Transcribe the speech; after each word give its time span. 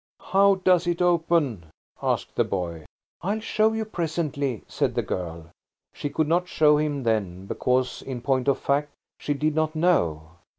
"How 0.31 0.55
does 0.55 0.87
it 0.87 0.99
open?" 0.99 1.67
asked 2.01 2.33
the 2.35 2.43
boy. 2.43 2.87
"I'll 3.21 3.39
show 3.39 3.71
you 3.71 3.85
presently," 3.85 4.63
said 4.67 4.95
the 4.95 5.03
girl. 5.03 5.51
She 5.93 6.09
could 6.09 6.27
not 6.27 6.47
show 6.47 6.77
him 6.77 7.03
then, 7.03 7.45
because, 7.45 8.01
in 8.01 8.21
point 8.21 8.47
of 8.47 8.57
fact, 8.57 8.93
she 9.19 9.35
did 9.35 9.53
not 9.53 9.75
know. 9.75 10.37